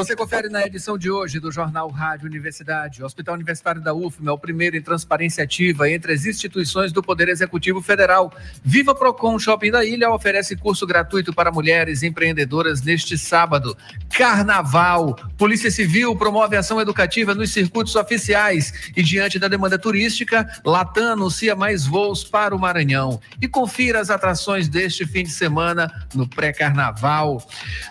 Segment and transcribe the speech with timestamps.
[0.00, 3.02] Você confere na edição de hoje do Jornal Rádio Universidade.
[3.02, 7.02] O Hospital Universitário da UFM é o primeiro em transparência ativa entre as instituições do
[7.02, 8.32] Poder Executivo Federal.
[8.64, 13.76] Viva Procon Shopping da Ilha oferece curso gratuito para mulheres empreendedoras neste sábado.
[14.16, 15.16] Carnaval.
[15.36, 21.54] Polícia Civil promove ação educativa nos circuitos oficiais e diante da demanda turística, Latam anuncia
[21.54, 23.20] mais voos para o Maranhão.
[23.38, 27.46] E confira as atrações deste fim de semana no pré-carnaval.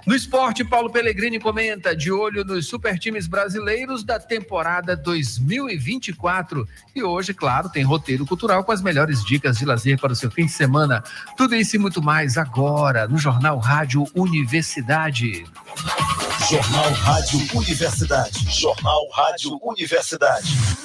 [0.07, 6.65] No esporte, Paulo Pellegrini comenta de olho nos super times brasileiros da temporada 2024.
[6.95, 10.31] E hoje, claro, tem roteiro cultural com as melhores dicas de lazer para o seu
[10.31, 11.03] fim de semana.
[11.35, 15.45] Tudo isso e muito mais agora no Jornal Rádio Universidade.
[16.49, 18.49] Jornal Rádio Universidade.
[18.49, 20.79] Jornal Rádio Universidade.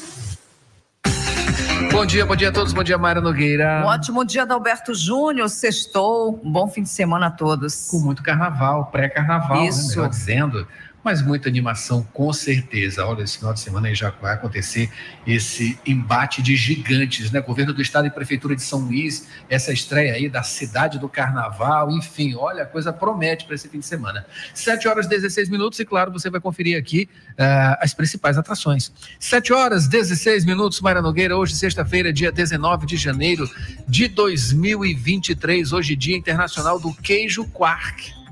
[1.92, 2.72] Bom dia, bom dia a todos.
[2.72, 3.82] Bom dia, Mayra Nogueira.
[3.84, 5.48] Um ótimo dia, Alberto Júnior.
[5.48, 6.40] Sextou.
[6.42, 7.88] Um bom fim de semana a todos.
[7.88, 9.70] Com muito carnaval, pré-carnaval, né?
[9.70, 10.66] melhor dizendo
[11.04, 13.04] mas muita animação com certeza.
[13.06, 14.90] Olha, esse final de semana aí já vai acontecer
[15.26, 17.40] esse embate de gigantes, né?
[17.40, 21.90] Governo do Estado e Prefeitura de São Luís, essa estreia aí da cidade do Carnaval,
[21.90, 24.24] enfim, olha, a coisa promete para esse fim de semana.
[24.54, 28.90] 7 horas e 16 minutos e, claro, você vai conferir aqui uh, as principais atrações.
[29.20, 33.48] 7 horas e 16 minutos, Mayra Nogueira, hoje, sexta-feira, dia 19 de janeiro
[33.86, 38.24] de 2023, hoje, Dia Internacional do Queijo Quark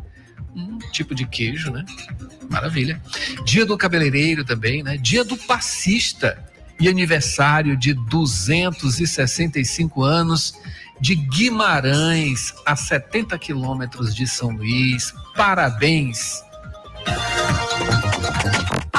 [0.55, 1.85] um tipo de queijo, né?
[2.53, 3.01] Maravilha.
[3.47, 4.99] Dia do cabeleireiro também, né?
[4.99, 6.39] Dia do passista
[6.79, 10.55] e aniversário de 265 anos
[11.01, 15.15] de Guimarães, a 70 quilômetros de São Luís.
[15.35, 16.43] Parabéns.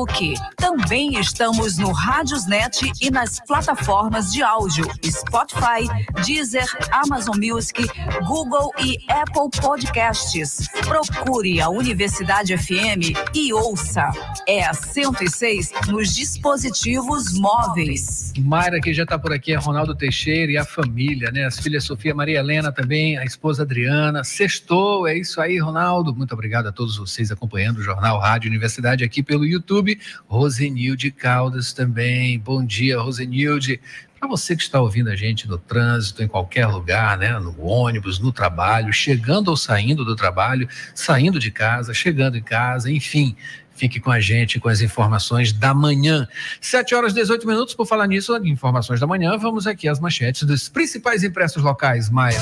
[0.56, 5.86] Também estamos no Rádiosnet e nas plataformas de áudio Spotify,
[6.24, 7.86] Deezer, Amazon Music,
[8.26, 10.66] Google e Apple Podcasts.
[10.86, 14.10] Procure a Universidade FM e ouça.
[14.48, 18.32] É a 106 nos dispositivos móveis.
[18.38, 21.44] Mayra, que já está por aqui, é Ronaldo Teixeira e a família, né?
[21.44, 24.24] As filhas Sofia Maria Helena também, a esposa Adriana.
[24.24, 26.14] Sextou, é isso aí, Ronaldo.
[26.14, 29.81] Muito obrigado a todos vocês acompanhando o Jornal Rádio Universidade aqui pelo YouTube.
[29.82, 29.98] YouTube.
[30.26, 32.38] Rosenilde Caldas também.
[32.38, 33.80] Bom dia, Rosenilde.
[34.18, 37.36] Para você que está ouvindo a gente no trânsito, em qualquer lugar, né?
[37.40, 42.90] No ônibus, no trabalho, chegando ou saindo do trabalho, saindo de casa, chegando em casa,
[42.90, 43.34] enfim,
[43.74, 46.28] Fique com a gente com as informações da manhã.
[46.60, 47.74] 7 horas e 18 minutos.
[47.74, 52.40] Por falar nisso, informações da manhã, vamos aqui às manchetes dos principais impressos locais, Mayra.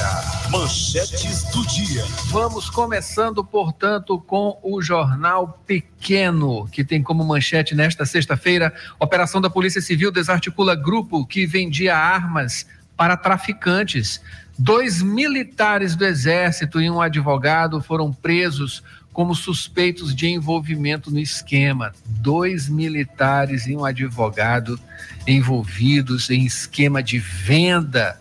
[0.50, 2.04] Manchetes do dia.
[2.26, 9.48] Vamos começando, portanto, com o jornal Pequeno, que tem como manchete nesta sexta-feira: Operação da
[9.48, 12.66] Polícia Civil desarticula grupo que vendia armas
[12.96, 14.20] para traficantes.
[14.58, 21.92] Dois militares do Exército e um advogado foram presos como suspeitos de envolvimento no esquema.
[22.06, 24.78] Dois militares e um advogado
[25.26, 28.20] envolvidos em esquema de venda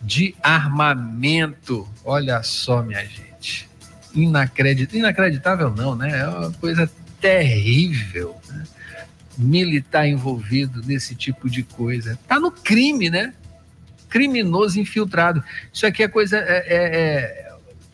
[0.00, 1.88] de armamento.
[2.04, 3.68] Olha só, minha gente.
[4.14, 6.20] Inacreditável, inacreditável não, né?
[6.20, 6.90] É uma coisa
[7.20, 8.36] terrível.
[8.48, 8.64] Né?
[9.38, 12.18] Militar envolvido nesse tipo de coisa.
[12.26, 13.32] Tá no crime, né?
[14.08, 15.42] Criminoso infiltrado.
[15.72, 16.36] Isso aqui é coisa.
[16.36, 17.41] É, é, é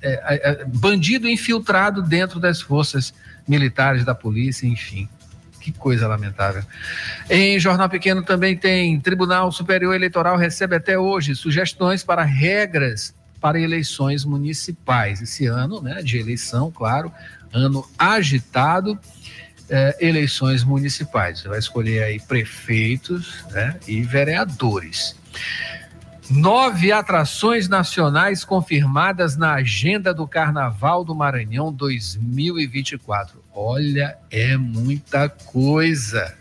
[0.01, 3.13] é, é, é, bandido infiltrado dentro das forças
[3.47, 5.09] militares da polícia, enfim.
[5.61, 6.63] Que coisa lamentável.
[7.29, 13.61] Em Jornal Pequeno também tem Tribunal Superior Eleitoral recebe até hoje sugestões para regras para
[13.61, 15.21] eleições municipais.
[15.21, 17.13] Esse ano, né, de eleição, claro,
[17.53, 18.99] ano agitado,
[19.69, 21.41] é, eleições municipais.
[21.41, 25.17] Você vai escolher aí prefeitos né, e vereadores.
[26.31, 33.43] Nove atrações nacionais confirmadas na agenda do Carnaval do Maranhão 2024.
[33.55, 36.35] Olha, é muita coisa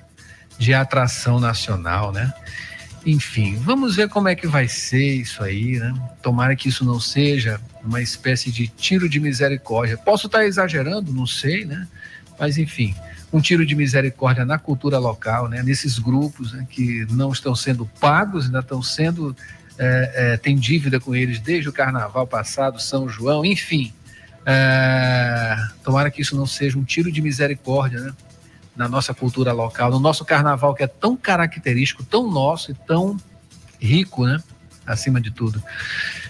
[0.57, 2.33] de atração nacional, né?
[3.05, 5.93] Enfim, vamos ver como é que vai ser isso aí, né?
[6.21, 9.97] Tomara que isso não seja uma espécie de tiro de misericórdia.
[9.97, 11.87] Posso estar exagerando, não sei, né?
[12.37, 12.93] Mas enfim,
[13.31, 15.63] um tiro de misericórdia na cultura local, né?
[15.63, 16.67] Nesses grupos né?
[16.69, 19.33] que não estão sendo pagos, ainda estão sendo
[19.77, 23.93] é, é, tem dívida com eles desde o carnaval passado, São João, enfim.
[24.45, 28.13] É, tomara que isso não seja um tiro de misericórdia, né?
[28.77, 33.17] na nossa cultura local, no nosso carnaval que é tão característico, tão nosso e tão
[33.79, 34.41] rico, né?
[34.85, 35.61] Acima de tudo.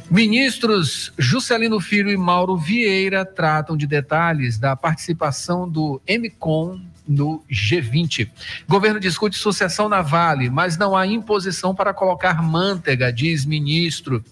[0.09, 8.29] Ministros Juscelino Filho e Mauro Vieira tratam de detalhes da participação do MCOM no G20.
[8.67, 14.23] Governo discute sucessão na Vale, mas não há imposição para colocar manteiga, diz ministro.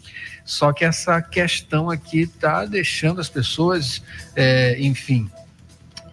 [0.44, 4.02] Só que essa questão aqui está deixando as pessoas,
[4.36, 5.30] é, enfim,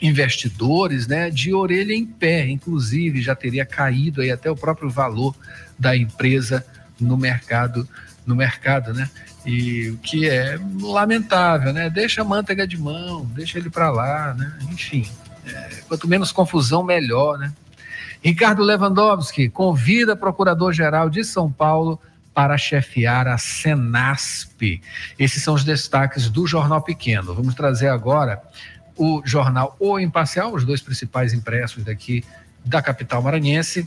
[0.01, 2.49] investidores, né, de orelha em pé.
[2.49, 5.35] Inclusive, já teria caído aí até o próprio valor
[5.79, 6.65] da empresa
[6.99, 7.89] no mercado,
[8.27, 9.11] no mercado, né?
[9.45, 11.91] E o que é lamentável, né?
[11.91, 14.53] Deixa a manteiga de mão, deixa ele para lá, né?
[14.71, 15.09] Enfim,
[15.47, 17.53] é, quanto menos confusão, melhor, né?
[18.23, 22.01] Ricardo Lewandowski convida Procurador-Geral de São Paulo
[22.33, 24.81] para chefiar a Senasp.
[25.19, 27.35] Esses são os destaques do Jornal Pequeno.
[27.35, 28.41] Vamos trazer agora
[28.97, 32.25] o jornal O Imparcial, os dois principais impressos daqui
[32.65, 33.87] da capital maranhense.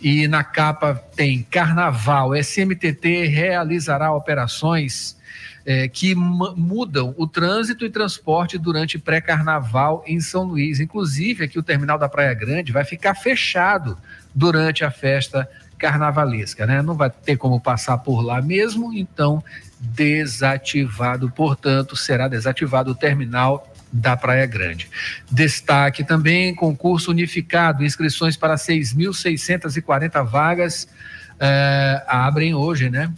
[0.00, 2.34] E na capa tem Carnaval.
[2.34, 5.16] SMTT realizará operações
[5.64, 10.80] é, que mudam o trânsito e transporte durante pré-carnaval em São Luís.
[10.80, 13.96] Inclusive, aqui o terminal da Praia Grande vai ficar fechado
[14.34, 15.48] durante a festa
[15.78, 16.80] carnavalesca, né?
[16.80, 19.42] Não vai ter como passar por lá mesmo, então
[19.80, 24.88] desativado, portanto, será desativado o terminal da Praia Grande.
[25.30, 30.88] Destaque também concurso unificado, inscrições para 6.640 vagas
[31.32, 33.12] uh, abrem hoje, né?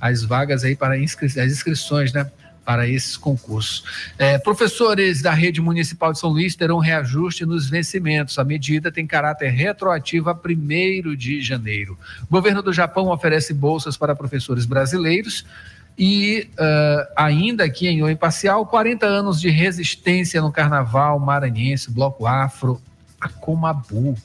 [0.00, 2.30] As vagas aí para inscri as inscrições, né?
[2.70, 3.82] para esses concursos.
[4.16, 8.38] É, professores da rede municipal de São Luís terão reajuste nos vencimentos.
[8.38, 11.98] A medida tem caráter retroativo a 1 de janeiro.
[12.22, 15.44] O governo do Japão oferece bolsas para professores brasileiros.
[15.98, 22.24] E uh, ainda aqui em O Imparcial, 40 anos de resistência no carnaval maranhense, bloco
[22.24, 22.80] afro,
[23.20, 24.16] a Comabu.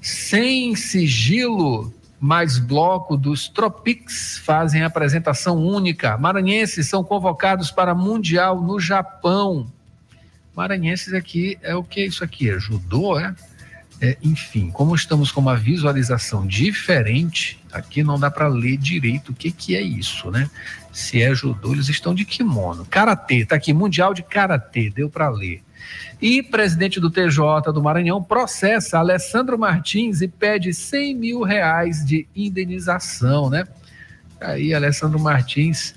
[0.00, 1.92] Sem sigilo
[2.22, 6.16] mais bloco dos Tropics fazem apresentação única.
[6.16, 9.66] Maranhenses são convocados para Mundial no Japão.
[10.54, 12.60] Maranhenses aqui é o que isso aqui é?
[12.60, 13.34] Judô, é?
[14.00, 19.34] é enfim, como estamos com uma visualização diferente, aqui não dá para ler direito o
[19.34, 20.48] que, que é isso, né?
[20.92, 22.86] Se é judô, eles estão de kimono.
[22.88, 25.60] Karatê, tá aqui, Mundial de Karatê, deu para ler.
[26.20, 32.26] E presidente do TJ do Maranhão processa Alessandro Martins e pede 100 mil reais de
[32.34, 33.66] indenização, né?
[34.40, 35.94] Aí, Alessandro Martins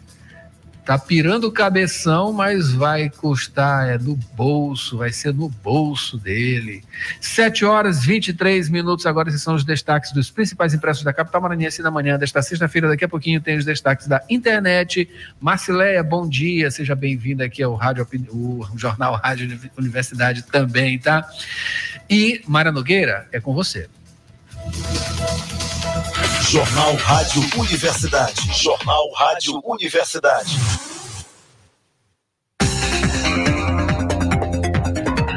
[0.85, 6.83] tá pirando o cabeção, mas vai custar é no bolso, vai ser no bolso dele.
[7.19, 9.07] 7 horas 23 minutos.
[9.07, 12.87] Agora, esses são os destaques dos principais impressos da capital maranhense na manhã desta sexta-feira.
[12.87, 15.09] Daqui a pouquinho tem os destaques da internet.
[15.41, 21.27] Marcileia, bom dia, seja bem-vinda aqui ao Rádio, o Jornal Rádio Universidade também, tá?
[22.07, 23.89] E Mara Nogueira, é com você.
[26.49, 28.53] Jornal Rádio Universidade.
[28.53, 30.55] Jornal Rádio Universidade.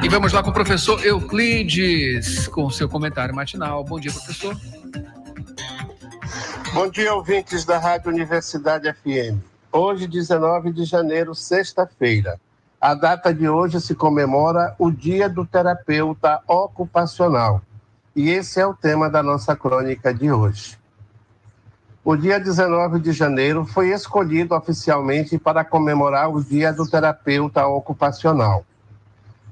[0.05, 3.83] E vamos lá com o professor Euclides, com seu comentário matinal.
[3.85, 4.55] Bom dia, professor.
[6.75, 9.43] Bom dia, ouvintes da Rádio Universidade FM.
[9.73, 12.39] Hoje, 19 de janeiro, sexta-feira.
[12.79, 17.63] A data de hoje se comemora o Dia do Terapeuta Ocupacional.
[18.15, 20.79] E esse é o tema da nossa crônica de hoje.
[22.05, 28.65] O dia 19 de janeiro foi escolhido oficialmente para comemorar o Dia do Terapeuta Ocupacional.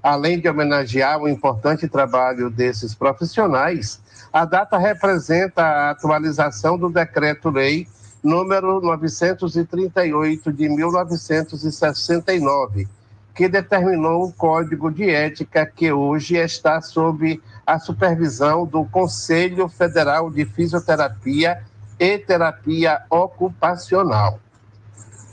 [0.01, 4.01] Além de homenagear o importante trabalho desses profissionais,
[4.33, 7.89] a data representa a atualização do Decreto-Lei
[8.23, 12.87] número 938 de 1969,
[13.35, 20.31] que determinou o Código de Ética que hoje está sob a supervisão do Conselho Federal
[20.31, 21.61] de Fisioterapia
[21.99, 24.39] e terapia ocupacional.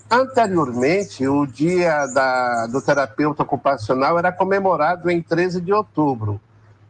[0.10, 6.39] Anteriormente, o dia da, do terapeuta ocupacional era comemorado em 13 de outubro,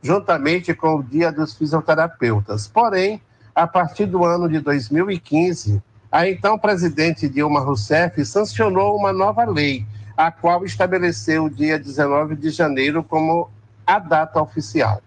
[0.01, 2.68] juntamente com o dia dos fisioterapeutas.
[2.68, 3.22] Porém,
[3.56, 9.86] a partir do ano de 2015, a então presidente Dilma Rousseff sancionou uma nova lei,
[10.18, 13.50] a qual estabeleceu o dia 19 de janeiro como
[13.88, 15.01] a data oficial.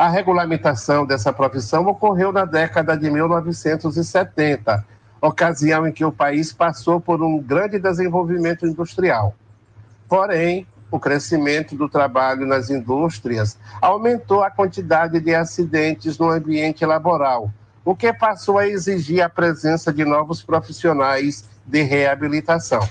[0.00, 4.82] A regulamentação dessa profissão ocorreu na década de 1970,
[5.20, 9.34] ocasião em que o país passou por um grande desenvolvimento industrial.
[10.08, 17.52] Porém, o crescimento do trabalho nas indústrias aumentou a quantidade de acidentes no ambiente laboral,
[17.84, 22.88] o que passou a exigir a presença de novos profissionais de reabilitação.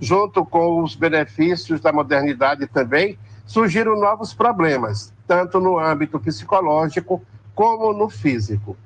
[0.00, 3.18] Junto com os benefícios da modernidade também,
[3.50, 7.20] surgiram novos problemas, tanto no âmbito psicológico
[7.52, 8.76] como no físico.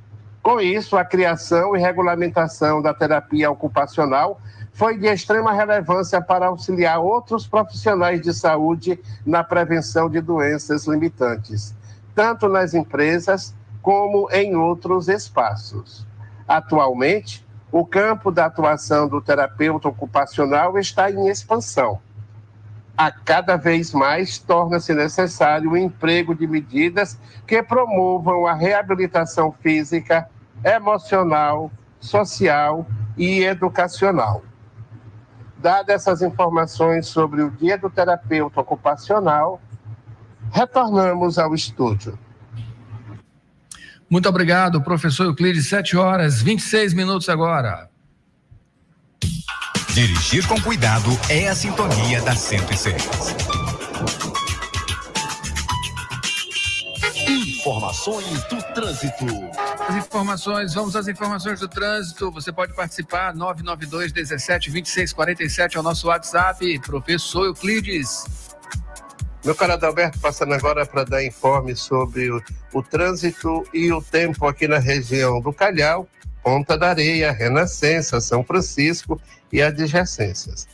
[0.42, 4.40] Com isso, a criação e regulamentação da terapia ocupacional
[4.73, 11.75] foi de extrema relevância para auxiliar outros profissionais de saúde na prevenção de doenças limitantes,
[12.14, 16.06] tanto nas empresas como em outros espaços.
[16.49, 22.00] Atualmente, o campo da atuação do terapeuta ocupacional está em expansão
[22.97, 30.29] a cada vez mais torna-se necessário o emprego de medidas que promovam a reabilitação física,
[30.65, 32.87] emocional, social
[33.17, 34.43] e educacional.
[35.57, 39.61] Dadas essas informações sobre o Dia do Terapeuta Ocupacional,
[40.53, 42.19] retornamos ao estúdio.
[44.09, 45.69] Muito obrigado, professor Euclides.
[45.69, 47.89] 7 horas 26 minutos agora.
[49.95, 53.01] Dirigir com cuidado é a sintonia da 106.
[57.29, 59.25] Informações do trânsito.
[59.89, 62.29] As informações, vamos às informações do trânsito.
[62.33, 66.81] Você pode participar, 992 17 26 47 é o nosso WhatsApp.
[66.81, 68.25] Professor Euclides.
[69.45, 74.45] Meu caro Adalberto, passando agora para dar informe sobre o, o trânsito e o tempo
[74.49, 76.09] aqui na região do Calhau,
[76.45, 79.19] Ponta da Areia, Renascença, São Francisco
[79.51, 80.69] e adjacências.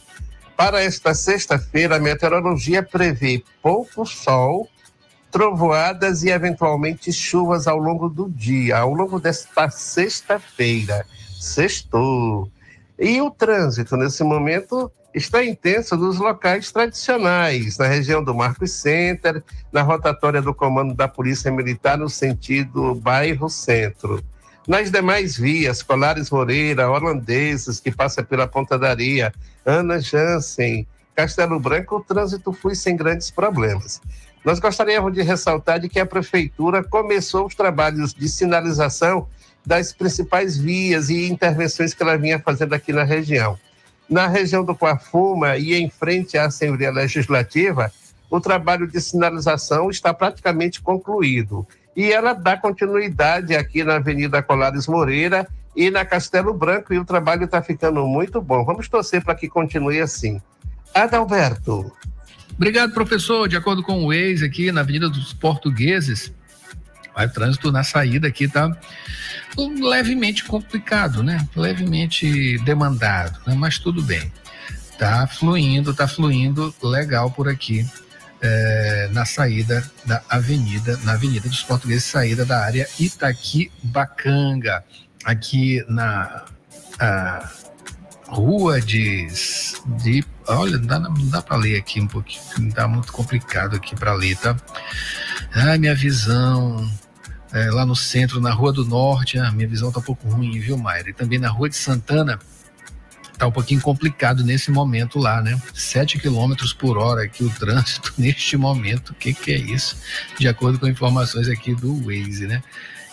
[0.57, 4.69] Para esta sexta-feira, a meteorologia prevê pouco sol,
[5.31, 11.07] trovoadas e eventualmente chuvas ao longo do dia, ao longo desta sexta-feira.
[11.41, 12.51] Sextou.
[12.99, 19.43] E o trânsito, nesse momento, está intenso nos locais tradicionais, na região do Marcos Center,
[19.73, 24.23] na rotatória do Comando da Polícia Militar, no sentido bairro-centro.
[24.71, 29.35] Nas demais vias, Colares Moreira, Holandeses, que passa pela Ponta da Areia,
[29.67, 34.01] Ana Jansen, Castelo Branco, o trânsito foi sem grandes problemas.
[34.45, 39.27] Nós gostaríamos de ressaltar de que a Prefeitura começou os trabalhos de sinalização
[39.67, 43.59] das principais vias e intervenções que ela vinha fazendo aqui na região.
[44.09, 47.93] Na região do Coafuma e em frente à Assembleia Legislativa,
[48.31, 51.67] o trabalho de sinalização está praticamente concluído
[52.01, 57.05] e ela dá continuidade aqui na Avenida Colares Moreira e na Castelo Branco, e o
[57.05, 58.65] trabalho está ficando muito bom.
[58.65, 60.41] Vamos torcer para que continue assim.
[60.95, 61.93] Adalberto.
[62.55, 63.47] Obrigado, professor.
[63.47, 66.33] De acordo com o ex aqui na Avenida dos Portugueses,
[67.15, 68.75] o trânsito na saída aqui está
[69.59, 71.47] levemente complicado, né?
[71.55, 73.55] Levemente demandado, né?
[73.55, 74.33] mas tudo bem.
[74.99, 77.87] Tá fluindo, tá fluindo legal por aqui
[78.43, 84.85] é, na saída da avenida, na Avenida dos Portugueses, saída da área Itaqui-Bacanga,
[85.25, 86.45] aqui na
[88.29, 89.27] rua de,
[90.03, 90.25] de.
[90.47, 90.99] Olha, não dá,
[91.31, 94.57] dá para ler aqui um pouquinho, está muito complicado aqui para ler, tá?
[95.55, 96.89] Ai, minha visão.
[97.53, 100.61] É, lá no centro, na Rua do Norte, a minha visão tá um pouco ruim,
[100.61, 101.11] viu, Mayra?
[101.11, 102.39] E também na Rua de Santana,
[103.41, 105.59] tá um pouquinho complicado nesse momento lá, né?
[105.73, 109.11] 7 km por hora aqui o trânsito neste momento.
[109.11, 109.97] O que, que é isso?
[110.39, 112.63] De acordo com informações aqui do Waze, né?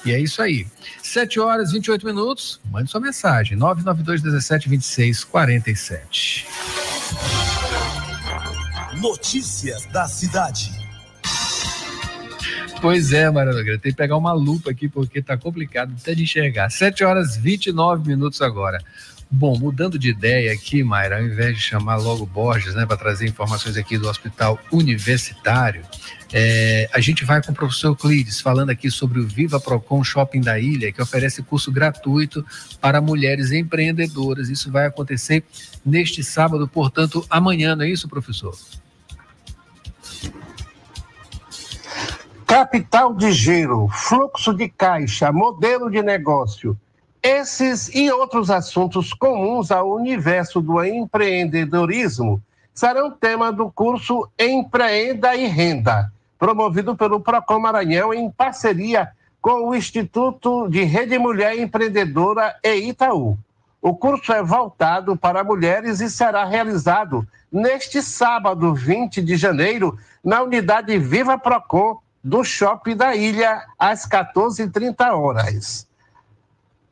[0.06, 0.68] E é isso aí.
[1.02, 2.60] 7 horas e 28 minutos.
[2.70, 3.58] Mande sua mensagem.
[3.58, 6.46] 992 17 26 47.
[8.96, 10.72] Notícias da cidade.
[12.82, 16.70] Pois é, Mariana Tem que pegar uma lupa aqui porque tá complicado até de enxergar.
[16.70, 18.84] 7 horas e 29 minutos agora.
[19.30, 23.28] Bom, mudando de ideia aqui, Mayra, ao invés de chamar logo Borges, né, para trazer
[23.28, 25.84] informações aqui do Hospital Universitário,
[26.32, 30.40] é, a gente vai com o professor Euclides falando aqui sobre o Viva Procon Shopping
[30.40, 32.46] da Ilha, que oferece curso gratuito
[32.80, 34.48] para mulheres empreendedoras.
[34.48, 35.44] Isso vai acontecer
[35.86, 38.58] neste sábado, portanto, amanhã, não é isso, professor?
[42.46, 46.78] Capital de giro, fluxo de caixa, modelo de negócio
[47.28, 52.42] esses e outros assuntos comuns ao universo do empreendedorismo
[52.74, 59.76] serão tema do curso Empreenda e Renda, promovido pelo Procon Maranhão em parceria com o
[59.76, 63.38] Instituto de Rede Mulher Empreendedora e Itaú.
[63.82, 70.42] O curso é voltado para mulheres e será realizado neste sábado, 20 de janeiro, na
[70.44, 75.87] unidade Viva Procon do Shopping da Ilha, às 14h30 horas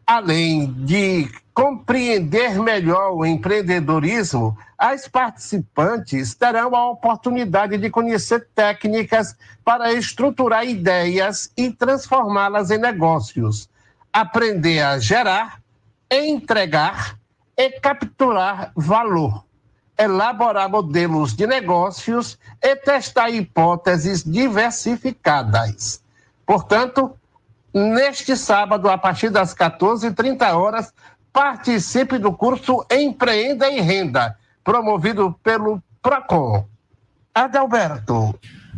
[0.06, 9.94] além de compreender melhor o empreendedorismo, as participantes terão a oportunidade de conhecer técnicas para
[9.94, 13.70] estruturar ideias e transformá-las em negócios,
[14.12, 15.62] aprender a gerar,
[16.12, 17.18] entregar
[17.58, 19.46] e capturar valor.
[19.98, 26.02] elaborar modelos de negócios e testar hipóteses diversificadas.
[26.46, 27.18] Portanto,
[27.76, 30.94] neste sábado, a partir das 14h30 horas,
[31.34, 36.66] participe do curso Empreenda em Renda, promovido pelo PROCON.
[37.34, 38.34] Adalberto.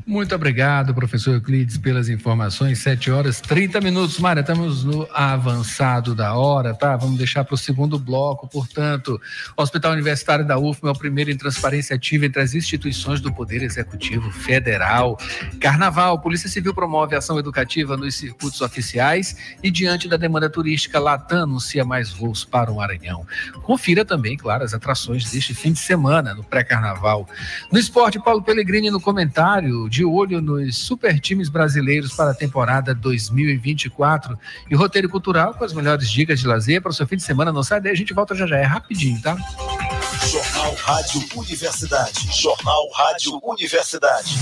[0.07, 2.79] Muito obrigado, professor Euclides, pelas informações.
[2.79, 4.17] 7 horas 30 minutos.
[4.19, 6.95] Mara, estamos no avançado da hora, tá?
[6.95, 8.47] Vamos deixar para o segundo bloco.
[8.47, 9.19] Portanto,
[9.57, 13.61] Hospital Universitário da UFM é o primeiro em transparência ativa entre as instituições do Poder
[13.61, 15.19] Executivo Federal.
[15.59, 21.43] Carnaval, Polícia Civil promove ação educativa nos circuitos oficiais e, diante da demanda turística, Latam
[21.43, 23.27] anuncia mais voos para o Maranhão.
[23.61, 27.27] Confira também, claro, as atrações deste fim de semana no pré-carnaval.
[27.69, 32.93] No esporte, Paulo Pellegrini no comentário de olho nos super times brasileiros para a temporada
[32.93, 34.37] 2024
[34.69, 37.51] e roteiro cultural com as melhores dicas de lazer para o seu fim de semana.
[37.51, 39.35] Não sai daí, a gente volta já já, é rapidinho, tá?
[40.29, 42.29] Jornal Rádio Universidade.
[42.31, 44.35] Jornal Rádio Universidade.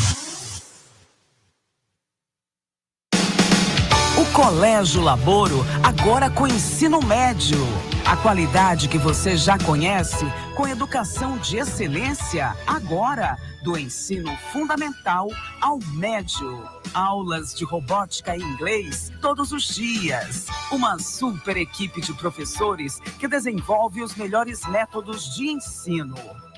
[4.17, 7.94] O Colégio Laboro, agora com ensino médio.
[8.05, 15.27] A qualidade que você já conhece, com educação de excelência, agora do ensino fundamental
[15.59, 16.63] ao médio.
[16.93, 20.45] Aulas de robótica e inglês todos os dias.
[20.71, 26.15] Uma super equipe de professores que desenvolve os melhores métodos de ensino.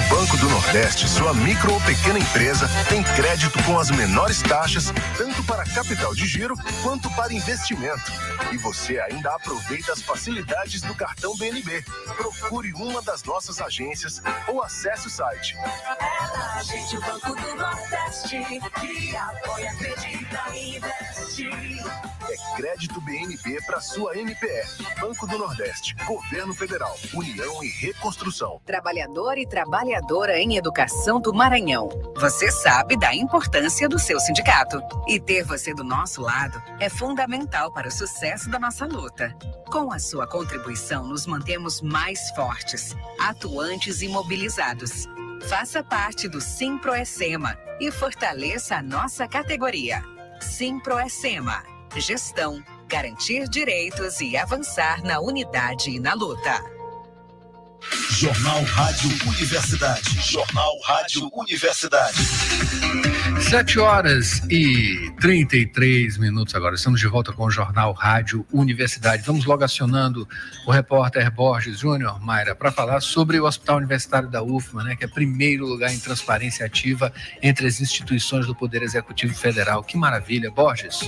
[0.09, 5.43] Banco do Nordeste, sua micro ou pequena empresa tem crédito com as menores taxas, tanto
[5.43, 8.11] para capital de giro quanto para investimento.
[8.51, 11.83] E você ainda aproveita as facilidades do cartão BNB.
[12.15, 15.57] Procure uma das nossas agências ou acesse o site.
[15.57, 18.37] É gente, Banco do Nordeste,
[18.79, 19.73] que apoia,
[20.55, 20.79] e.
[22.29, 24.83] É crédito BNB para sua MPF.
[24.99, 28.61] Banco do Nordeste, Governo Federal, União e Reconstrução.
[28.65, 31.89] Trabalhador e trabalhadora em Educação do Maranhão.
[32.17, 34.79] Você sabe da importância do seu sindicato.
[35.07, 39.35] E ter você do nosso lado é fundamental para o sucesso da nossa luta.
[39.71, 45.07] Com a sua contribuição, nos mantemos mais fortes, atuantes e mobilizados.
[45.49, 50.03] Faça parte do Simproecema e fortaleça a nossa categoria.
[50.39, 51.63] Simproecema.
[51.95, 56.72] Gestão, garantir direitos e avançar na unidade e na luta.
[58.13, 60.21] Jornal Rádio Universidade.
[60.21, 63.12] Jornal Rádio Universidade.
[63.49, 66.75] Sete horas e 33 minutos agora.
[66.75, 69.23] Estamos de volta com o Jornal Rádio Universidade.
[69.25, 70.27] Vamos logo acionando
[70.65, 75.03] o repórter Borges Júnior, Mayra, para falar sobre o Hospital Universitário da UFMA, né, que
[75.05, 79.83] é primeiro lugar em transparência ativa entre as instituições do Poder Executivo Federal.
[79.83, 81.01] Que maravilha, Borges.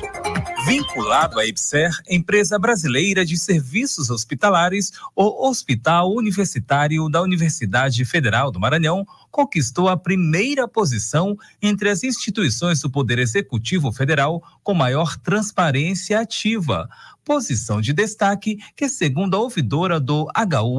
[0.68, 8.60] Vinculado à IBSER, empresa brasileira de serviços hospitalares, o Hospital Universitário da Universidade Federal do
[8.60, 16.22] Maranhão conquistou a primeira posição entre as instituições do Poder Executivo Federal com maior transparência
[16.22, 16.88] ativa.
[17.26, 20.26] Posição de destaque que, segundo a ouvidora do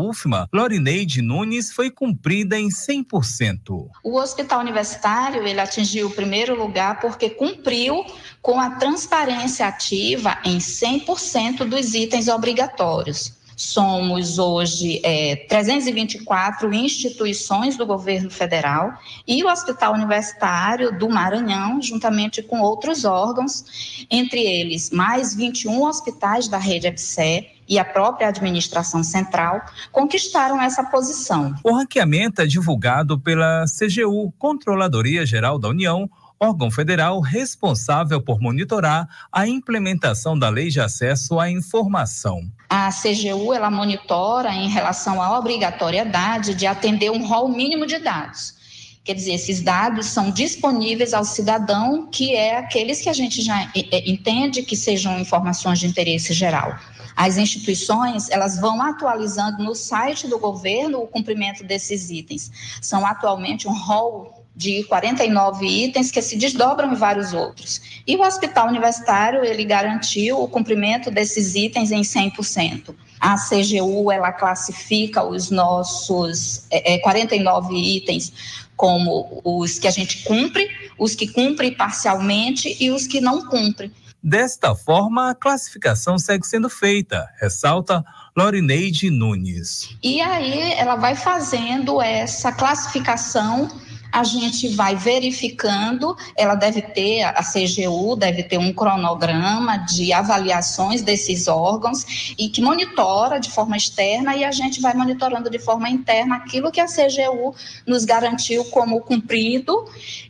[0.08, 3.90] HUFMA, Lorineide Nunes, foi cumprida em 100%.
[4.02, 8.06] O hospital universitário ele atingiu o primeiro lugar porque cumpriu
[8.40, 13.36] com a transparência ativa em 100% dos itens obrigatórios.
[13.56, 18.92] Somos hoje é, 324 instituições do governo federal
[19.26, 26.48] e o Hospital Universitário do Maranhão, juntamente com outros órgãos, entre eles mais 21 hospitais
[26.48, 31.54] da rede EBSE, e a própria administração central conquistaram essa posição.
[31.64, 39.08] O ranqueamento é divulgado pela CGU, Controladoria Geral da União, órgão federal responsável por monitorar
[39.32, 42.42] a implementação da Lei de Acesso à Informação.
[42.68, 48.54] A CGU ela monitora em relação à obrigatoriedade de atender um rol mínimo de dados.
[49.02, 53.70] Quer dizer, esses dados são disponíveis ao cidadão, que é aqueles que a gente já
[54.04, 56.76] entende que sejam informações de interesse geral.
[57.14, 62.50] As instituições, elas vão atualizando no site do governo o cumprimento desses itens.
[62.82, 67.82] São atualmente um rol de 49 itens que se desdobram em vários outros.
[68.06, 72.94] E o hospital universitário, ele garantiu o cumprimento desses itens em 100%.
[73.20, 78.32] A CGU, ela classifica os nossos é, 49 é, itens
[78.74, 83.90] como os que a gente cumpre, os que cumpre parcialmente e os que não cumpre.
[84.22, 88.04] Desta forma, a classificação segue sendo feita, ressalta
[88.36, 89.96] Lorineide Nunes.
[90.02, 93.70] E aí ela vai fazendo essa classificação
[94.16, 101.02] a gente vai verificando, ela deve ter, a CGU deve ter um cronograma de avaliações
[101.02, 105.90] desses órgãos e que monitora de forma externa e a gente vai monitorando de forma
[105.90, 107.54] interna aquilo que a CGU
[107.86, 109.84] nos garantiu como cumprido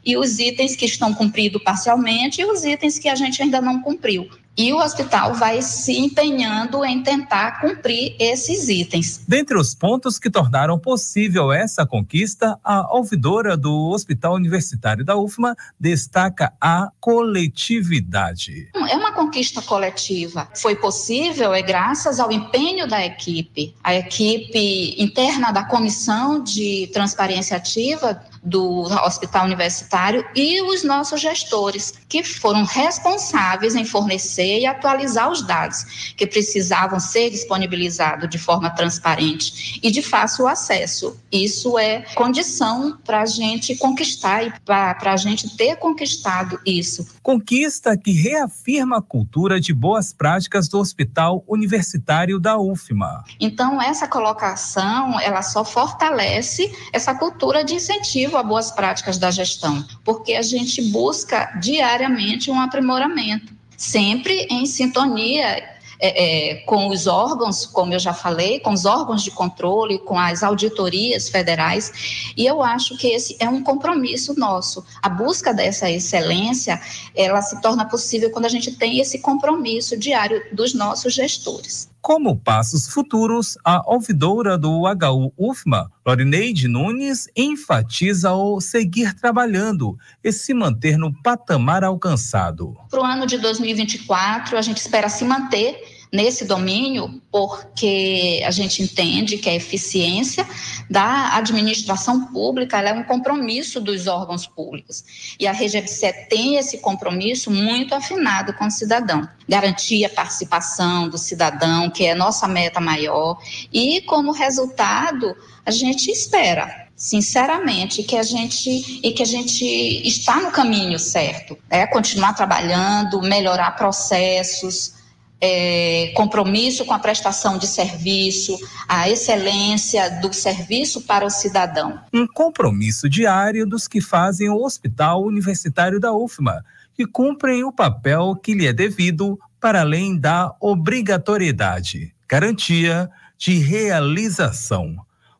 [0.04, 3.80] e os itens que estão cumpridos parcialmente e os itens que a gente ainda não
[3.80, 9.20] cumpriu e o hospital vai se empenhando em tentar cumprir esses itens.
[9.28, 15.54] Dentre os pontos que tornaram possível essa conquista, a ouvidora do Hospital Universitário da UFMA
[15.78, 18.70] destaca a coletividade.
[18.74, 20.48] É uma conquista coletiva.
[20.54, 27.56] Foi possível é graças ao empenho da equipe, a equipe interna da comissão de transparência
[27.56, 35.30] ativa do hospital universitário e os nossos gestores, que foram responsáveis em fornecer e atualizar
[35.30, 41.18] os dados que precisavam ser disponibilizados de forma transparente e de fácil acesso.
[41.30, 47.06] Isso é condição para a gente conquistar e para a gente ter conquistado isso.
[47.22, 53.24] Conquista que reafirma a cultura de boas práticas do Hospital Universitário da UFMA.
[53.40, 59.84] Então, essa colocação, ela só fortalece essa cultura de incentivo a boas práticas da gestão,
[60.04, 67.64] porque a gente busca diariamente um aprimoramento, sempre em sintonia é, é, com os órgãos,
[67.64, 72.62] como eu já falei, com os órgãos de controle, com as auditorias federais, e eu
[72.62, 74.84] acho que esse é um compromisso nosso.
[75.02, 76.80] A busca dessa excelência,
[77.14, 81.88] ela se torna possível quando a gente tem esse compromisso diário dos nossos gestores.
[82.06, 90.30] Como passos futuros, a ouvidora do HU UFMA, Lorineide Nunes, enfatiza o seguir trabalhando e
[90.30, 92.76] se manter no patamar alcançado.
[92.88, 98.82] Para o ano de 2024, a gente espera se manter nesse domínio, porque a gente
[98.82, 100.48] entende que a eficiência
[100.88, 105.04] da administração pública é um compromisso dos órgãos públicos.
[105.38, 109.28] E a RGBC tem esse compromisso muito afinado com o cidadão.
[109.46, 113.38] Garantir a participação do cidadão, que é nossa meta maior,
[113.70, 118.70] e como resultado, a gente espera sinceramente que a gente
[119.04, 119.62] e que a gente
[120.08, 124.95] está no caminho certo, é continuar trabalhando, melhorar processos,
[125.40, 132.00] é, compromisso com a prestação de serviço, a excelência do serviço para o cidadão.
[132.12, 138.34] Um compromisso diário dos que fazem o Hospital Universitário da UFMA, que cumprem o papel
[138.42, 144.96] que lhe é devido para além da obrigatoriedade, garantia de realização.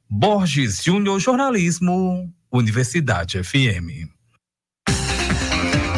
[0.09, 4.15] Borges Júnior Jornalismo, Universidade FM.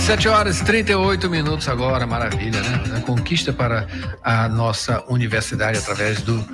[0.09, 2.97] 7 horas e 38 minutos agora, maravilha, né?
[2.97, 3.87] A conquista para
[4.25, 6.47] a nossa universidade através do uh,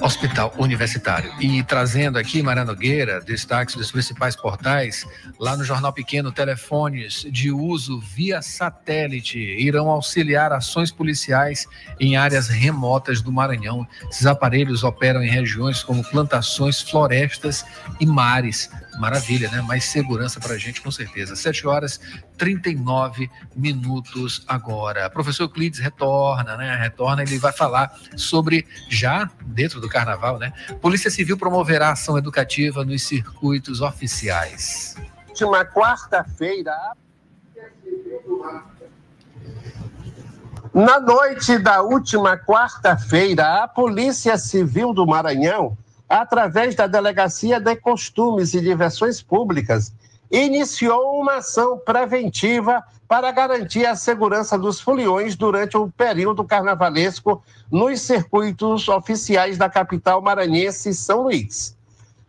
[0.00, 1.32] Hospital Universitário.
[1.40, 5.04] E trazendo aqui, Maria Nogueira, destaques dos principais portais,
[5.40, 11.66] lá no Jornal Pequeno, telefones de uso via satélite irão auxiliar ações policiais
[11.98, 13.84] em áreas remotas do Maranhão.
[14.08, 17.66] Esses aparelhos operam em regiões como plantações, florestas
[17.98, 18.70] e mares.
[18.98, 19.60] Maravilha, né?
[19.60, 21.34] Mais segurança para a gente, com certeza.
[21.36, 22.00] 7 horas
[22.36, 25.08] 39 minutos agora.
[25.10, 26.76] Professor Clides retorna, né?
[26.76, 30.52] Retorna, ele vai falar sobre, já dentro do carnaval, né?
[30.80, 34.96] Polícia Civil promoverá ação educativa nos circuitos oficiais.
[35.28, 36.74] Última quarta-feira.
[40.72, 48.54] Na noite da última quarta-feira, a Polícia Civil do Maranhão através da Delegacia de Costumes
[48.54, 49.92] e Diversões Públicas,
[50.30, 58.00] iniciou uma ação preventiva para garantir a segurança dos foliões durante o período carnavalesco nos
[58.00, 61.76] circuitos oficiais da capital maranhense São Luís.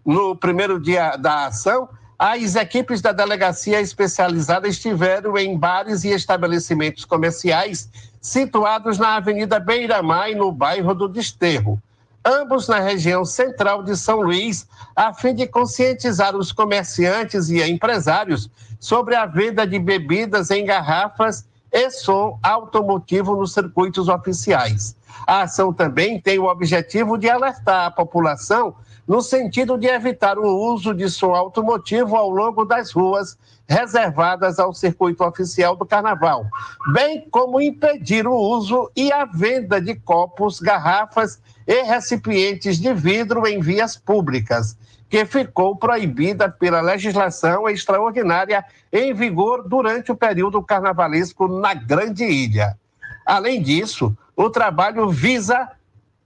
[0.06, 7.04] No primeiro dia da ação, as equipes da delegacia especializada estiveram em bares e estabelecimentos
[7.04, 7.90] comerciais
[8.22, 11.82] situados na Avenida Beira-Mar no bairro do Desterro
[12.26, 18.50] ambos na região central de São Luís, a fim de conscientizar os comerciantes e empresários
[18.80, 24.96] sobre a venda de bebidas em garrafas e som automotivo nos circuitos oficiais.
[25.28, 28.76] A ação também tem o objetivo de alertar a população
[29.08, 33.38] no sentido de evitar o uso de som automotivo ao longo das ruas
[33.68, 36.46] reservadas ao circuito oficial do Carnaval,
[36.94, 43.48] bem como impedir o uso e a venda de copos, garrafas e recipientes de vidro
[43.48, 44.78] em vias públicas,
[45.10, 52.78] que ficou proibida pela legislação extraordinária em vigor durante o período carnavalesco na Grande Ilha.
[53.26, 55.70] Além disso, o trabalho visa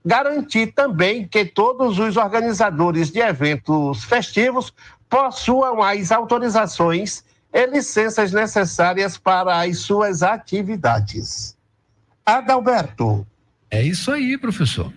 [0.04, 4.72] garantir também que todos os organizadores de eventos festivos
[5.08, 11.56] possuam as autorizações e licenças necessárias para as suas atividades.
[12.24, 13.26] Adalberto.
[13.70, 14.92] É isso aí, professor.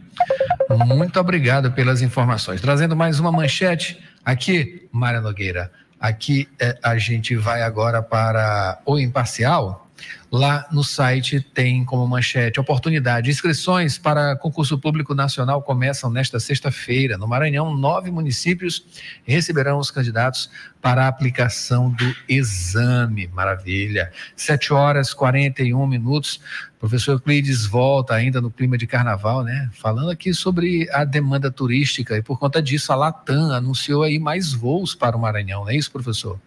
[0.85, 2.61] Muito obrigado pelas informações.
[2.61, 5.71] Trazendo mais uma manchete aqui, Mária Nogueira.
[5.99, 9.82] Aqui é, a gente vai agora para o imparcial.
[10.31, 13.29] Lá no site tem como manchete oportunidade.
[13.29, 17.19] Inscrições para concurso público nacional começam nesta sexta-feira.
[17.19, 18.83] No Maranhão, nove municípios
[19.23, 20.49] receberão os candidatos
[20.81, 23.27] para a aplicação do exame.
[23.27, 24.11] Maravilha.
[24.35, 26.41] Sete horas 41 minutos.
[26.79, 29.69] Professor Euclides volta ainda no clima de carnaval, né?
[29.71, 34.51] Falando aqui sobre a demanda turística e por conta disso a Latam anunciou aí mais
[34.51, 36.39] voos para o Maranhão, não é isso, professor?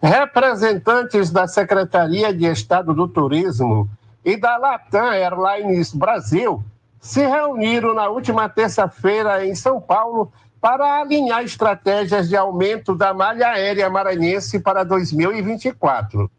[0.00, 3.90] Representantes da Secretaria de Estado do Turismo
[4.24, 6.62] e da Latam Airlines Brasil
[7.00, 13.48] se reuniram na última terça-feira em São Paulo para alinhar estratégias de aumento da malha
[13.48, 16.30] aérea maranhense para 2024.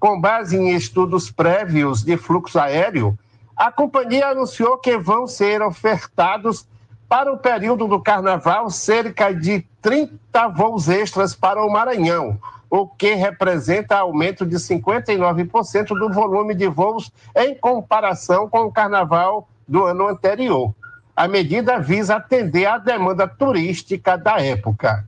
[0.00, 3.16] Com base em estudos prévios de fluxo aéreo,
[3.56, 6.66] a companhia anunciou que vão ser ofertados
[7.08, 12.36] para o período do carnaval cerca de 30 voos extras para o Maranhão
[12.70, 19.48] o que representa aumento de 59% do volume de voos em comparação com o carnaval
[19.66, 20.74] do ano anterior.
[21.14, 25.04] A medida visa atender à demanda turística da época.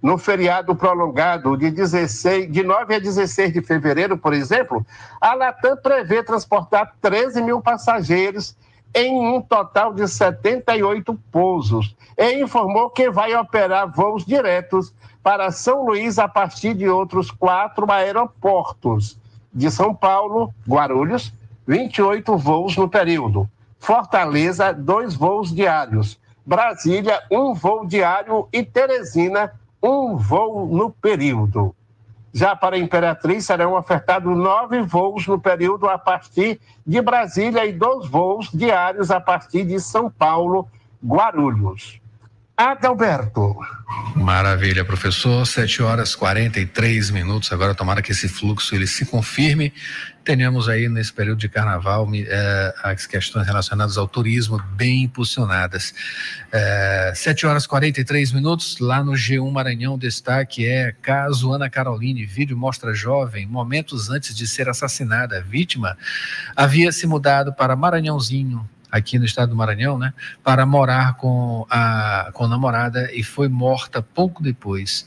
[0.00, 4.84] No feriado prolongado de, 16, de 9 a 16 de fevereiro, por exemplo,
[5.20, 8.54] a Latam prevê transportar 13 mil passageiros
[8.94, 15.84] em um total de 78 pousos e informou que vai operar voos diretos para São
[15.84, 19.18] Luís a partir de outros quatro aeroportos.
[19.52, 21.32] De São Paulo, Guarulhos,
[21.66, 23.48] 28 voos no período.
[23.78, 26.18] Fortaleza, dois voos diários.
[26.46, 28.48] Brasília, um voo diário.
[28.52, 29.52] E Teresina,
[29.82, 31.74] um voo no período.
[32.36, 37.72] Já para a Imperatriz serão ofertados nove voos no período a partir de Brasília e
[37.72, 40.68] dois voos diários a partir de São Paulo,
[41.00, 42.00] Guarulhos.
[42.56, 43.56] Adalberto.
[44.14, 45.44] Maravilha, professor.
[45.44, 47.52] 7 horas 43 minutos.
[47.52, 49.72] Agora, tomara que esse fluxo ele se confirme.
[50.24, 55.92] Tenhamos aí nesse período de carnaval é, as questões relacionadas ao turismo bem impulsionadas.
[56.52, 58.78] É, 7 horas 43 minutos.
[58.78, 62.24] Lá no G1 Maranhão, destaque é caso Ana Caroline.
[62.24, 65.42] Vídeo mostra jovem, momentos antes de ser assassinada.
[65.42, 65.98] Vítima
[66.54, 72.30] havia se mudado para Maranhãozinho, aqui no estado do Maranhão, né, para morar com a,
[72.32, 75.04] com a namorada e foi morta pouco depois.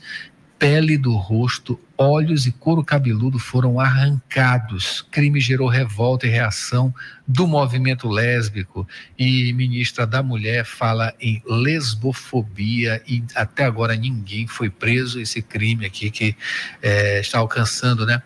[0.60, 5.06] Pele do rosto, olhos e couro cabeludo foram arrancados.
[5.10, 6.94] Crime gerou revolta e reação
[7.28, 8.86] do movimento lésbico.
[9.18, 15.22] E ministra da Mulher fala em lesbofobia e até agora ninguém foi preso.
[15.22, 16.36] Esse crime aqui que
[16.82, 18.22] é, está alcançando, né?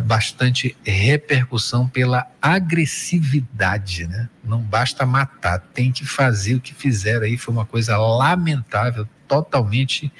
[0.00, 4.28] Bastante repercussão pela agressividade, né?
[4.42, 7.36] Não basta matar, tem que fazer o que fizeram aí.
[7.36, 10.10] Foi uma coisa lamentável, totalmente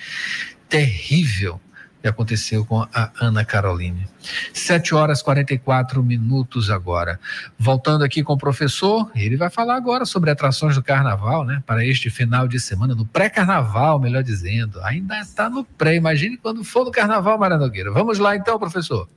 [0.69, 1.61] terrível
[2.03, 4.09] que aconteceu com a Ana Caroline.
[4.53, 7.19] 7 horas e 44 minutos agora.
[7.57, 11.63] Voltando aqui com o professor, ele vai falar agora sobre atrações do carnaval, né?
[11.65, 14.83] Para este final de semana, no pré-carnaval, melhor dizendo.
[14.83, 17.93] Ainda está no pré, imagine quando for no carnaval, Mara Nogueira.
[17.93, 19.09] Vamos lá então, professor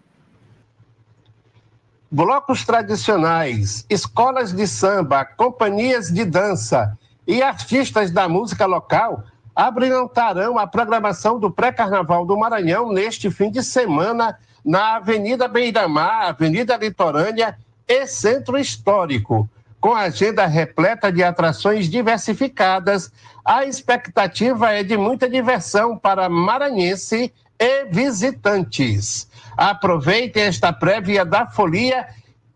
[2.16, 6.98] blocos tradicionais, escolas de samba, companhias de dança
[7.28, 13.62] e artistas da música local abrilhantarão a programação do pré-carnaval do Maranhão neste fim de
[13.62, 19.50] semana na Avenida Beira-Mar, Avenida Litorânea e Centro Histórico.
[19.82, 23.12] Com agenda repleta de atrações diversificadas,
[23.44, 29.28] a expectativa é de muita diversão para maranhense e visitantes.
[29.58, 32.08] Aproveitem esta prévia da folia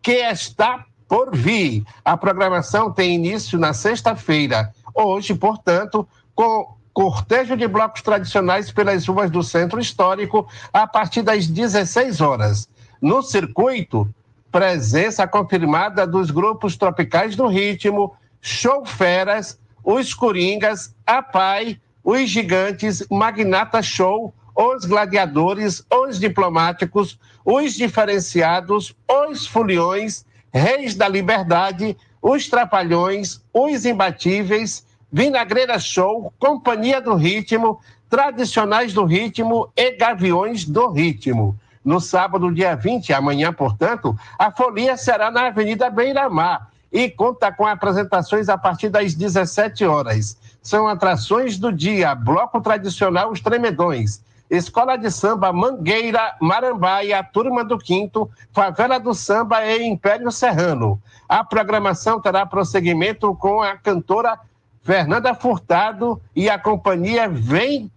[0.02, 1.84] que está por vir.
[2.04, 4.72] A programação tem início na sexta-feira.
[4.94, 11.48] Hoje, portanto, com cortejo de blocos tradicionais pelas ruas do Centro Histórico a partir das
[11.48, 12.68] 16 horas.
[13.02, 14.14] No circuito,
[14.52, 23.06] presença confirmada dos grupos tropicais do ritmo, Show Feras, os Coringas, a Pai, os Gigantes,
[23.10, 33.42] Magnata Show, os Gladiadores, os Diplomáticos, os Diferenciados, os Foliões, Reis da Liberdade, os Trapalhões,
[33.54, 41.58] os Imbatíveis, Vinagreira Show, Companhia do Ritmo, Tradicionais do Ritmo e Gaviões do Ritmo.
[41.86, 47.66] No sábado, dia 20, amanhã, portanto, a folia será na Avenida Beira-Mar e conta com
[47.66, 50.38] apresentações a partir das 17 horas.
[50.62, 57.78] São atrações do dia, bloco tradicional Os Tremedões, Escola de Samba Mangueira, Marambaia, Turma do
[57.78, 61.00] Quinto, Favela do Samba e Império Serrano.
[61.28, 64.40] A programação terá prosseguimento com a cantora
[64.82, 67.92] Fernanda Furtado e a companhia Vem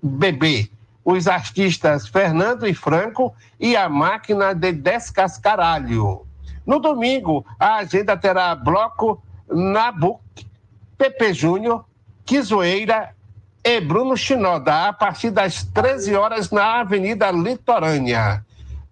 [0.00, 0.70] Bebê.
[1.04, 6.24] Os artistas Fernando e Franco e a máquina de descascaralho.
[6.64, 10.20] No domingo, a agenda terá bloco Nabuc,
[10.96, 11.84] Pepe Júnior,
[12.24, 13.16] Quizoeira
[13.64, 18.44] e Bruno Chinoda, a partir das 13 horas na Avenida Litorânea.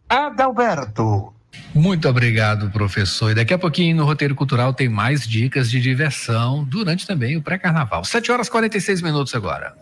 [0.09, 1.33] Adalberto.
[1.75, 3.31] Muito obrigado, professor.
[3.31, 7.43] E daqui a pouquinho no Roteiro Cultural tem mais dicas de diversão durante também o
[7.43, 8.05] pré-carnaval.
[8.05, 9.75] 7 horas e 46 minutos agora.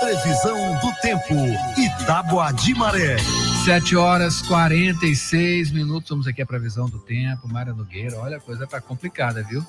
[0.00, 1.34] Previsão do tempo.
[1.78, 3.16] Itágua de Maré.
[3.64, 6.10] 7 horas 46 minutos.
[6.10, 7.48] Vamos aqui a previsão do tempo.
[7.48, 9.64] Mária Nogueira, olha, a coisa tá complicada, viu?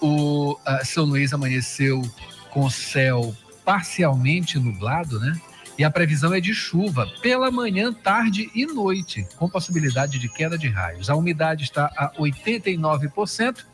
[0.00, 2.02] O São Luís amanheceu
[2.50, 3.34] com céu
[3.64, 5.38] parcialmente nublado, né?
[5.78, 10.58] E a previsão é de chuva pela manhã, tarde e noite, com possibilidade de queda
[10.58, 11.08] de raios.
[11.08, 13.64] A umidade está a 89%,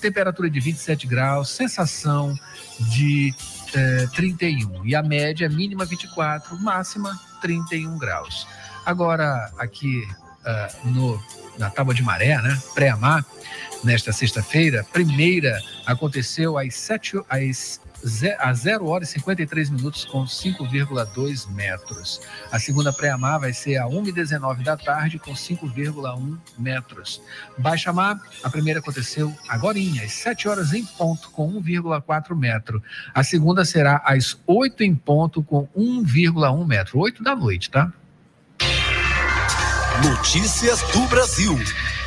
[0.00, 2.36] temperatura de 27 graus, sensação
[2.80, 3.32] de
[3.74, 8.46] eh, 31 e a média mínima 24, máxima 31 graus.
[8.84, 10.02] Agora, aqui
[10.46, 11.22] uh, no,
[11.58, 12.60] na Tábua de Maré, né?
[12.74, 13.24] Pré-amar,
[13.84, 17.80] nesta sexta-feira, primeira aconteceu às 7 às
[18.38, 22.20] a 0 horas e 53 minutos com 5,2 metros.
[22.50, 27.22] A segunda pré-amar vai ser a 1h19 da tarde com 5,1 metros.
[27.56, 32.82] Baixa mar, a primeira aconteceu agora às 7 horas em ponto com 1,4 metro.
[33.14, 36.98] A segunda será às 8 em ponto com 1,1 metro.
[36.98, 37.92] 8 da noite, tá?
[40.04, 41.56] Notícias do Brasil.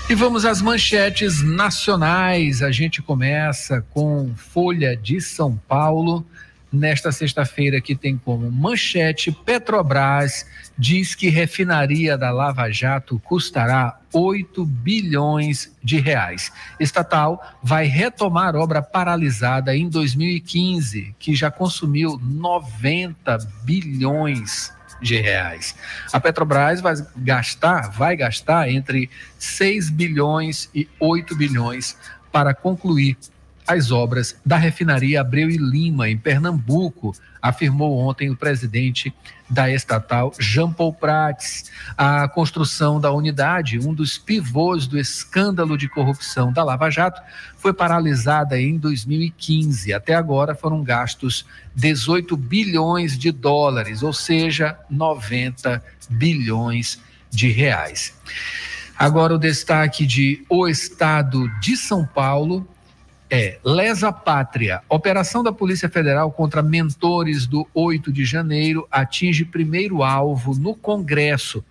[0.10, 2.62] E vamos às manchetes nacionais.
[2.62, 6.25] A gente começa com Folha de São Paulo.
[6.69, 10.45] Nesta sexta-feira, que tem como manchete: Petrobras
[10.77, 16.51] diz que refinaria da Lava Jato custará 8 bilhões de reais.
[16.77, 24.75] Estatal vai retomar obra paralisada em 2015, que já consumiu 90 bilhões
[25.06, 25.76] de reais.
[26.12, 31.96] A Petrobras vai gastar, vai gastar entre 6 bilhões e 8 bilhões
[32.32, 33.15] para concluir
[33.67, 39.13] as obras da refinaria Abreu e Lima, em Pernambuco, afirmou ontem o presidente
[39.49, 41.71] da estatal, Jean Paul Prats.
[41.97, 47.21] A construção da unidade, um dos pivôs do escândalo de corrupção da Lava Jato,
[47.58, 49.93] foi paralisada em 2015.
[49.93, 56.99] Até agora foram gastos 18 bilhões de dólares, ou seja, 90 bilhões
[57.32, 58.13] de reais.
[58.97, 62.67] Agora o destaque de O Estado de São Paulo
[63.29, 64.81] é Lesa Pátria.
[64.88, 71.63] Operação da Polícia Federal contra mentores do 8 de janeiro atinge primeiro alvo no Congresso.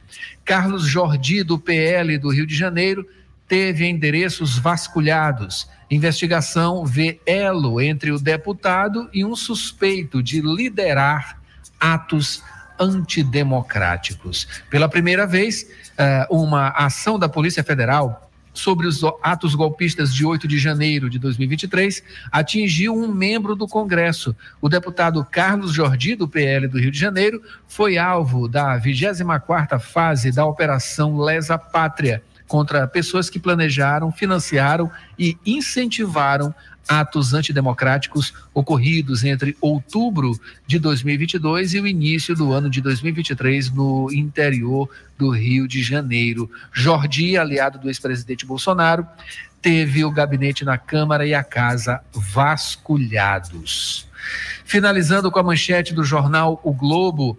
[0.45, 3.07] Carlos Jordi, do PL do Rio de Janeiro,
[3.47, 5.69] teve endereços vasculhados.
[5.91, 11.41] Investigação vê elo entre o deputado e um suspeito de liderar
[11.79, 12.43] atos
[12.79, 14.49] antidemocráticos.
[14.69, 18.24] Pela primeira vez, eh, uma ação da Polícia Federal
[18.55, 24.35] sobre os atos golpistas de 8 de janeiro de 2023 atingiu um membro do Congresso.
[24.63, 30.31] O deputado Carlos Jordi, do PL do Rio de Janeiro, foi alvo da 24ª fase
[30.31, 36.55] da Operação Lesa Pátria contra pessoas que planejaram, financiaram e incentivaram
[36.89, 44.13] atos antidemocráticos ocorridos entre outubro de 2022 e o início do ano de 2023 no
[44.13, 46.51] interior do Rio de Janeiro.
[46.73, 49.07] Jordi, aliado do ex-presidente Bolsonaro,
[49.61, 54.07] teve o gabinete na Câmara e a casa vasculhados.
[54.65, 57.39] Finalizando com a manchete do jornal O Globo,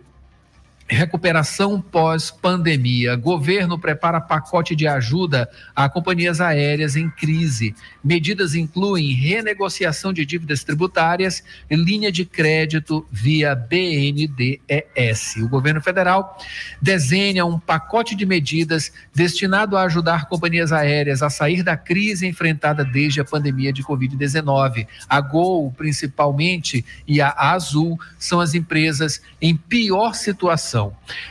[0.87, 3.15] Recuperação pós-pandemia.
[3.15, 7.73] Governo prepara pacote de ajuda a companhias aéreas em crise.
[8.03, 15.37] Medidas incluem renegociação de dívidas tributárias e linha de crédito via BNDES.
[15.37, 16.37] O governo federal
[16.79, 22.85] desenha um pacote de medidas destinado a ajudar companhias aéreas a sair da crise enfrentada
[22.85, 24.85] desde a pandemia de Covid-19.
[25.09, 30.74] A Gol, principalmente, e a Azul são as empresas em pior situação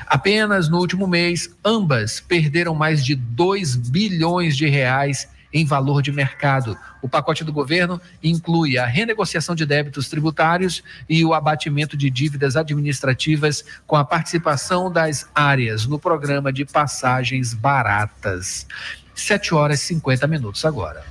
[0.07, 6.11] Apenas no último mês, ambas perderam mais de 2 bilhões de reais em valor de
[6.11, 6.77] mercado.
[7.01, 12.57] O pacote do governo inclui a renegociação de débitos tributários e o abatimento de dívidas
[12.57, 18.67] administrativas com a participação das áreas no programa de passagens baratas.
[19.15, 21.05] 7 horas e 50 minutos agora.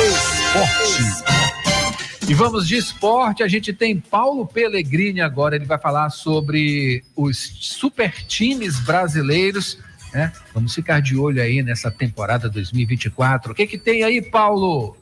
[0.00, 1.29] Esporte.
[2.30, 3.42] E vamos de esporte.
[3.42, 5.56] A gente tem Paulo Pellegrini agora.
[5.56, 9.76] Ele vai falar sobre os super times brasileiros.
[10.14, 10.32] Né?
[10.54, 13.50] Vamos ficar de olho aí nessa temporada 2024.
[13.50, 14.96] O que, que tem aí, Paulo?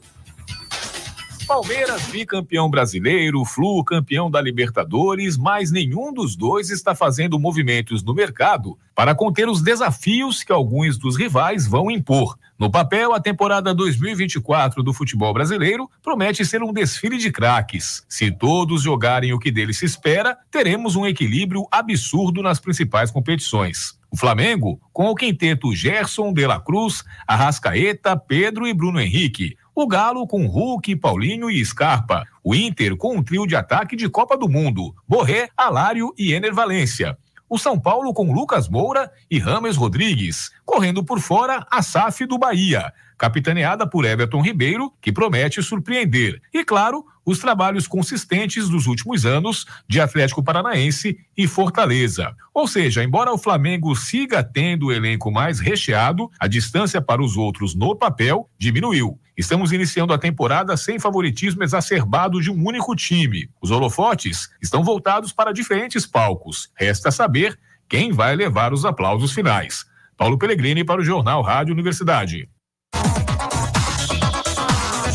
[1.49, 8.13] Palmeiras bicampeão brasileiro, Flu campeão da Libertadores, mas nenhum dos dois está fazendo movimentos no
[8.13, 12.37] mercado para conter os desafios que alguns dos rivais vão impor.
[12.59, 18.05] No papel, a temporada 2024 do futebol brasileiro promete ser um desfile de craques.
[18.07, 23.97] Se todos jogarem o que deles se espera, teremos um equilíbrio absurdo nas principais competições.
[24.11, 29.55] O Flamengo, com o quinteto Gerson, De La Cruz, Arrascaeta, Pedro e Bruno Henrique.
[29.81, 32.27] O Galo com Hulk, Paulinho e Scarpa.
[32.43, 36.53] O Inter com um trio de ataque de Copa do Mundo: Borré, Alário e Ener
[36.53, 37.17] Valência
[37.49, 42.37] o São Paulo com Lucas Moura e Rames Rodrigues, correndo por fora a SAF do
[42.37, 46.39] Bahia, capitaneada por Everton Ribeiro, que promete surpreender.
[46.53, 52.35] E claro, os trabalhos consistentes dos últimos anos de Atlético Paranaense e Fortaleza.
[52.51, 57.37] Ou seja, embora o Flamengo siga tendo o elenco mais recheado, a distância para os
[57.37, 59.19] outros no papel diminuiu.
[59.37, 63.47] Estamos iniciando a temporada sem favoritismo exacerbado de um único time.
[63.61, 66.71] Os holofotes estão voltados para diferentes palcos.
[66.75, 69.85] Resta saber quem vai levar os aplausos finais.
[70.17, 72.49] Paulo Pellegrini para o Jornal Rádio Universidade.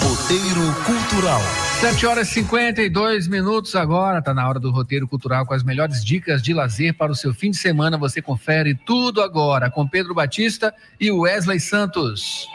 [0.00, 1.63] Roteiro Cultural.
[1.84, 6.02] 7 horas e 52 minutos agora, está na hora do roteiro cultural com as melhores
[6.02, 7.98] dicas de lazer para o seu fim de semana.
[7.98, 12.48] Você confere tudo agora com Pedro Batista e Wesley Santos.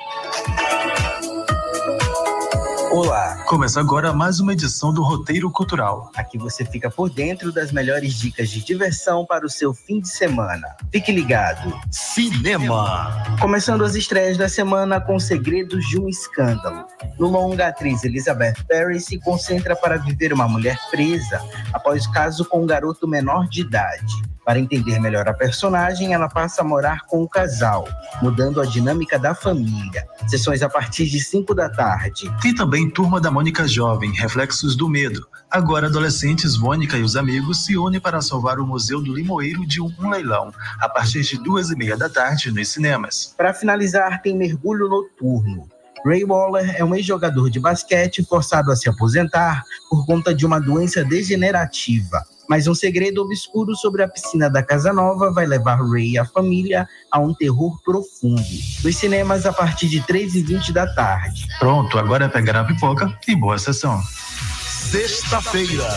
[2.91, 3.43] Olá!
[3.45, 6.11] Começa agora mais uma edição do Roteiro Cultural.
[6.15, 10.09] Aqui você fica por dentro das melhores dicas de diversão para o seu fim de
[10.09, 10.75] semana.
[10.91, 11.79] Fique ligado.
[11.91, 13.23] Cinema!
[13.39, 16.83] Começando as estreias da semana com Segredos de um Escândalo.
[17.19, 21.39] No longa, a atriz Elizabeth Perry se concentra para viver uma mulher presa
[21.71, 24.29] após caso com um garoto menor de idade.
[24.49, 27.87] Para entender melhor a personagem, ela passa a morar com o casal,
[28.19, 30.07] mudando a dinâmica da família.
[30.27, 32.33] Sessões a partir de 5 da tarde.
[32.41, 35.27] Tem também Turma da Mônica Jovem, Reflexos do Medo.
[35.51, 39.79] Agora, adolescentes, Mônica e os amigos se unem para salvar o Museu do Limoeiro de
[39.79, 43.35] um leilão, a partir de duas e meia da tarde nos cinemas.
[43.37, 45.69] Para finalizar, tem Mergulho Noturno.
[46.03, 50.59] Ray Waller é um ex-jogador de basquete forçado a se aposentar por conta de uma
[50.59, 52.25] doença degenerativa.
[52.49, 56.25] Mas um segredo obscuro sobre a piscina da Casa Nova vai levar Ray e a
[56.25, 58.41] família a um terror profundo.
[58.81, 61.47] Dos cinemas a partir de 3h20 da tarde.
[61.59, 64.01] Pronto, agora é pegar a pipoca e boa sessão.
[64.01, 65.87] Sexta-feira.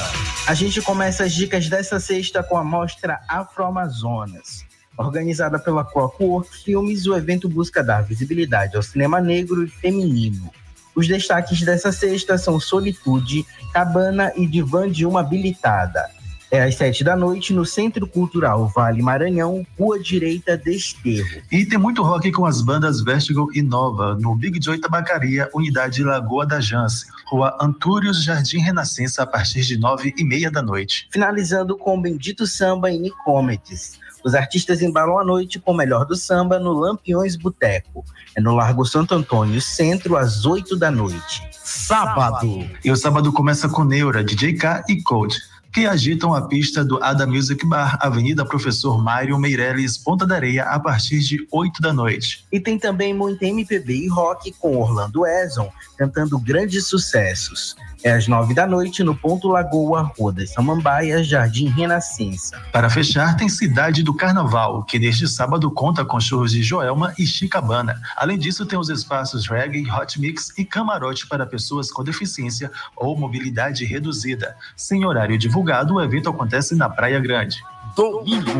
[0.46, 4.66] A gente começa as dicas dessa sexta com a mostra Afro-Amazonas.
[4.98, 10.50] Organizada pela Clockwork Filmes, o evento busca dar visibilidade ao cinema negro e feminino.
[10.94, 16.10] Os destaques dessa sexta são Solitude, Cabana e Divã de uma Habilitada.
[16.52, 21.40] É às sete da noite no Centro Cultural Vale Maranhão, Rua Direita Desterro.
[21.50, 26.04] E tem muito rock com as bandas Vestigo e Nova, no Big Joy Tabacaria, Unidade
[26.04, 31.08] Lagoa da Jance, Rua Antúrios Jardim Renascença, a partir de nove e meia da noite.
[31.10, 33.98] Finalizando com Bendito Samba e Nicomedes.
[34.22, 38.04] Os artistas embalam a noite com o melhor do samba no Lampiões Boteco.
[38.36, 41.48] É no Largo Santo Antônio, centro, às oito da noite.
[41.50, 42.68] Sábado.
[42.84, 45.38] E o sábado começa com Neura, DJ K e Code
[45.72, 50.64] que agitam a pista do Ada Music Bar, Avenida Professor Mário Meirelles, Ponta da Areia,
[50.64, 52.44] a partir de 8 da noite.
[52.52, 57.74] E tem também muito MPB e rock com Orlando Eson, cantando grandes sucessos.
[58.04, 62.60] É às nove da noite no Ponto Lagoa, Rua das Samambaia, Jardim Renascença.
[62.72, 67.24] Para fechar, tem Cidade do Carnaval, que neste sábado conta com shows de Joelma e
[67.24, 68.00] Chicabana.
[68.16, 73.16] Além disso, tem os espaços reggae, hot mix e camarote para pessoas com deficiência ou
[73.16, 74.56] mobilidade reduzida.
[74.76, 77.62] Sem horário divulgado, o evento acontece na Praia Grande.
[77.94, 78.50] Domingo.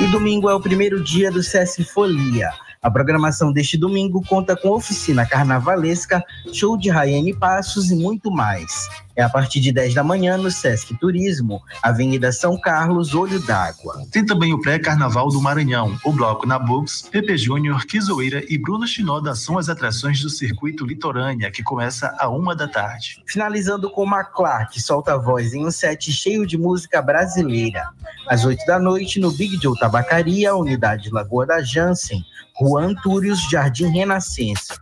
[0.00, 2.50] E domingo é o primeiro dia do SESC Folia.
[2.82, 6.20] A programação deste domingo conta com oficina carnavalesca,
[6.52, 8.88] show de Raiane Passos e muito mais.
[9.14, 14.04] É a partir de 10 da manhã no Sesc Turismo, Avenida São Carlos, Olho d'Água.
[14.10, 15.96] Tem também o pré-carnaval do Maranhão.
[16.04, 21.52] O bloco Nabux, Pepe Júnior, Kizoeira e Bruno Shinoda são as atrações do circuito Litorânea,
[21.52, 23.22] que começa a uma da tarde.
[23.26, 27.90] Finalizando com Maclar, que solta a voz em um set cheio de música brasileira.
[28.26, 32.24] Às 8 da noite, no Big Joe Tabacaria, Unidade Lagoa da Jansen,
[32.54, 34.78] Rua Antúrios, Jardim Renascença.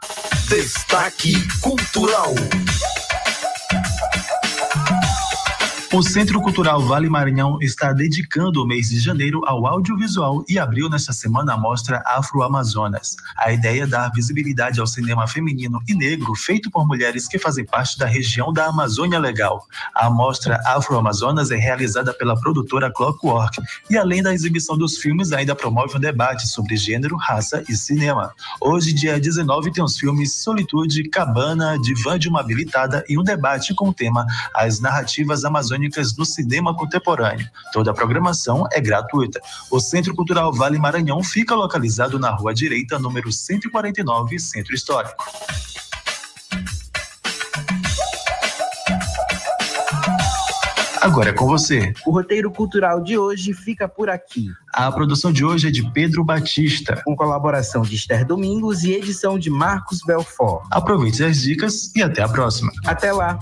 [0.49, 2.35] Destaque Cultural.
[5.93, 10.89] O Centro Cultural Vale Maranhão está dedicando o mês de janeiro ao audiovisual e abriu
[10.89, 13.17] nesta semana a mostra Afro-Amazonas.
[13.37, 17.65] A ideia é dar visibilidade ao cinema feminino e negro feito por mulheres que fazem
[17.65, 19.67] parte da região da Amazônia Legal.
[19.93, 23.61] A mostra Afro-Amazonas é realizada pela produtora Clockwork
[23.91, 28.33] e, além da exibição dos filmes, ainda promove um debate sobre gênero, raça e cinema.
[28.61, 33.75] Hoje, dia 19, tem os filmes Solitude, Cabana, Divã de uma Habilitada e um debate
[33.75, 34.25] com o tema
[34.55, 35.80] As Narrativas Amazônicas
[36.17, 37.49] no cinema contemporâneo.
[37.73, 39.41] Toda a programação é gratuita.
[39.71, 45.25] O Centro Cultural Vale Maranhão fica localizado na Rua Direita, número 149, Centro Histórico.
[51.01, 51.95] Agora é com você.
[52.07, 54.51] O roteiro cultural de hoje fica por aqui.
[54.75, 57.01] A produção de hoje é de Pedro Batista.
[57.05, 60.67] Com colaboração de Esther Domingos e edição de Marcos Belfort.
[60.71, 62.71] Aproveite as dicas e até a próxima.
[62.85, 63.39] Até lá.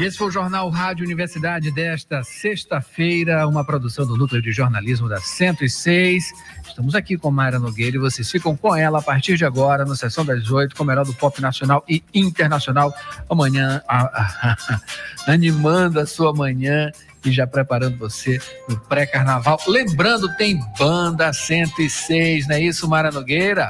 [0.00, 5.10] E esse foi o Jornal Rádio Universidade desta sexta-feira, uma produção do Núcleo de Jornalismo
[5.10, 6.32] da 106.
[6.66, 9.94] Estamos aqui com Mayra Nogueira e vocês ficam com ela a partir de agora, no
[9.94, 12.94] Sessão das Oito, com o melhor do pop nacional e internacional.
[13.28, 14.80] Amanhã, a, a, a,
[15.30, 16.90] animando a sua manhã
[17.22, 18.40] e já preparando você
[18.70, 19.60] no pré-carnaval.
[19.68, 23.68] Lembrando, tem Banda 106, não é isso, Mayra Nogueira?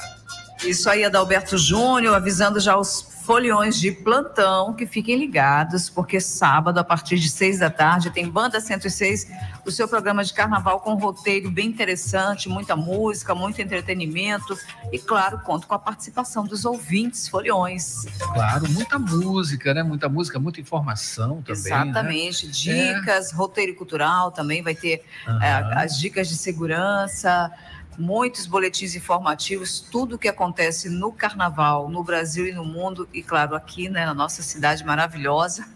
[0.65, 6.79] Isso aí, Adalberto Júnior, avisando já os foliões de plantão que fiquem ligados, porque sábado,
[6.79, 9.27] a partir de seis da tarde, tem Banda 106,
[9.65, 14.59] o seu programa de carnaval com um roteiro bem interessante, muita música, muito entretenimento
[14.93, 18.05] e, claro, conto com a participação dos ouvintes foliões.
[18.19, 19.83] Claro, muita música, né?
[19.83, 21.61] Muita música, muita informação também.
[21.61, 22.53] Exatamente, né?
[22.53, 23.37] dicas, é.
[23.37, 25.43] roteiro cultural também vai ter uhum.
[25.43, 27.51] é, as dicas de segurança
[27.99, 33.23] muitos boletins informativos, tudo o que acontece no carnaval, no Brasil e no mundo, e
[33.23, 35.67] claro, aqui né, na nossa cidade maravilhosa,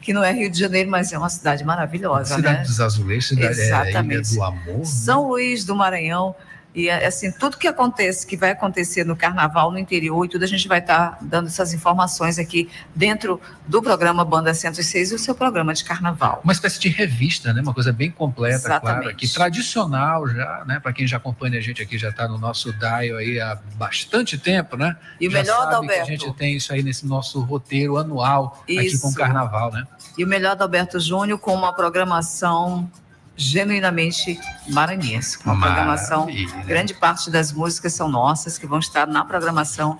[0.00, 2.36] que não é Rio de Janeiro, mas é uma cidade maravilhosa.
[2.36, 2.64] Cidade né?
[2.64, 4.14] dos Azulejos, cidade Exatamente.
[4.14, 4.84] É Ilha do Amor.
[4.84, 5.28] São né?
[5.28, 6.34] Luís do Maranhão.
[6.74, 10.46] E assim, tudo que acontece, que vai acontecer no carnaval, no interior e tudo, a
[10.46, 15.18] gente vai estar tá dando essas informações aqui dentro do programa Banda 106 e o
[15.18, 16.40] seu programa de carnaval.
[16.42, 17.62] Uma espécie de revista, né?
[17.62, 19.02] Uma coisa bem completa, Exatamente.
[19.02, 20.80] claro, aqui, tradicional já, né?
[20.80, 24.36] Para quem já acompanha a gente aqui, já está no nosso dial aí há bastante
[24.36, 24.96] tempo, né?
[25.20, 26.06] E o já melhor, sabe Alberto.
[26.06, 29.00] Que a gente tem isso aí nesse nosso roteiro anual aqui Isso.
[29.00, 29.86] com o carnaval, né?
[30.18, 32.90] E o melhor do Alberto Júnior com uma programação
[33.36, 35.38] genuinamente maranhense.
[35.44, 36.28] Uma programação,
[36.66, 39.98] grande parte das músicas são nossas, que vão estar na programação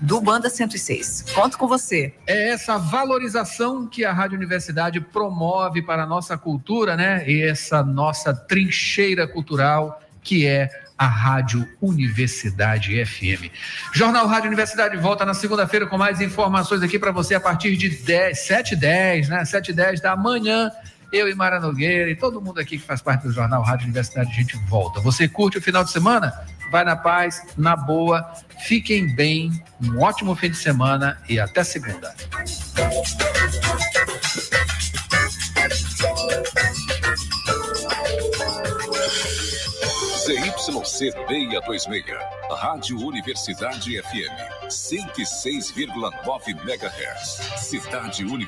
[0.00, 1.26] do Banda 106.
[1.34, 2.14] Conto com você.
[2.26, 7.28] É essa valorização que a Rádio Universidade promove para a nossa cultura, né?
[7.28, 10.68] E essa nossa trincheira cultural que é
[10.98, 13.50] a Rádio Universidade FM.
[13.92, 17.88] Jornal Rádio Universidade volta na segunda-feira com mais informações aqui para você a partir de
[17.88, 19.44] 10, 7 e 10, né?
[19.44, 20.70] 7 e 10 da manhã.
[21.12, 24.30] Eu e Mara Nogueira e todo mundo aqui que faz parte do Jornal Rádio Universidade,
[24.30, 25.00] a gente volta.
[25.00, 26.32] Você curte o final de semana?
[26.70, 28.28] Vai na paz, na boa,
[28.66, 32.12] fiquem bem, um ótimo fim de semana e até segunda.
[40.26, 41.86] ZYC 626,
[42.50, 47.60] Rádio Universidade FM, 106,9 MHz.
[47.60, 48.44] Cidade Universidade.